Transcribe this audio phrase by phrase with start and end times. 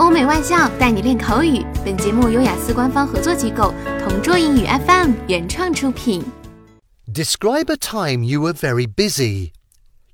[0.00, 1.62] 欧美外教带你练口语。
[1.84, 6.24] 本节目由雅思官方合作机构同桌英语 FM 原创出品。
[7.06, 9.52] Describe a time you were very busy.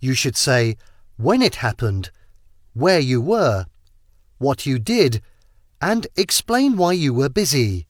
[0.01, 0.77] You should say
[1.17, 2.07] when it happened,
[2.75, 3.67] where you were,
[4.39, 5.21] what you did,
[5.79, 7.87] and explain why you were busy.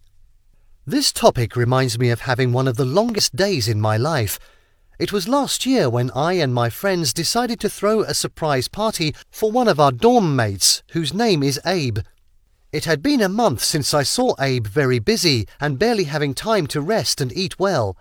[0.87, 4.39] This topic reminds me of having one of the longest days in my life.
[5.02, 9.16] it was last year when I and my friends decided to throw a surprise party
[9.32, 12.02] for one of our dorm mates, whose name is Abe.
[12.72, 16.68] It had been a month since I saw Abe very busy and barely having time
[16.68, 17.98] to rest and eat well.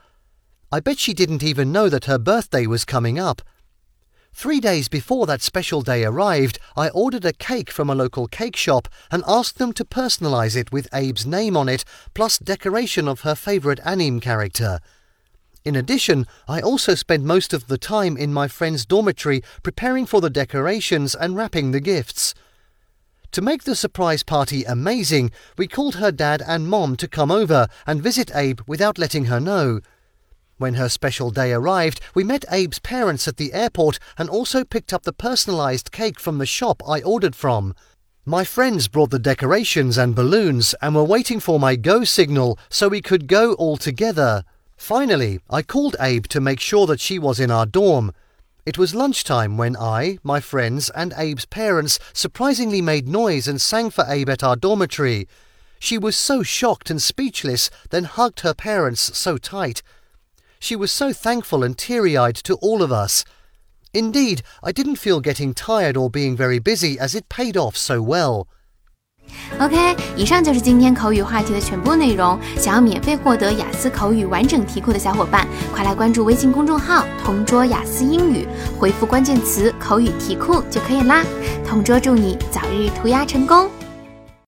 [0.70, 3.40] I bet she didn't even know that her birthday was coming up.
[4.34, 8.56] Three days before that special day arrived, I ordered a cake from a local cake
[8.56, 13.22] shop and asked them to personalize it with Abe's name on it, plus decoration of
[13.22, 14.80] her favorite anime character.
[15.64, 20.20] In addition, I also spent most of the time in my friend's dormitory preparing for
[20.20, 22.34] the decorations and wrapping the gifts.
[23.32, 27.68] To make the surprise party amazing, we called her dad and mom to come over
[27.86, 29.80] and visit Abe without letting her know.
[30.56, 34.92] When her special day arrived, we met Abe's parents at the airport and also picked
[34.92, 37.74] up the personalized cake from the shop I ordered from.
[38.24, 42.88] My friends brought the decorations and balloons and were waiting for my go signal so
[42.88, 44.44] we could go all together.
[44.80, 48.12] Finally, I called Abe to make sure that she was in our dorm.
[48.64, 53.90] It was lunchtime when I, my friends, and Abe's parents surprisingly made noise and sang
[53.90, 55.28] for Abe at our dormitory.
[55.78, 59.82] She was so shocked and speechless, then hugged her parents so tight.
[60.58, 63.22] She was so thankful and teary eyed to all of us.
[63.92, 68.00] Indeed, I didn't feel getting tired or being very busy as it paid off so
[68.00, 68.48] well.
[69.58, 72.38] OK，以上就是今天口语话题的全部内容。
[72.56, 78.46] 想要免费获得雅思口语完整题库的小伙伴，快来关注微信公众号“同桌雅思英语”，
[78.78, 81.24] 回复关键词“口语题库”就可以啦。
[81.66, 83.70] 同桌祝你早日涂鸦成功！